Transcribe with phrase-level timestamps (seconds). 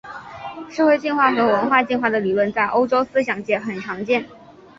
[0.67, 4.25] 社会进化和文化进化的理论在欧洲思想界很常见。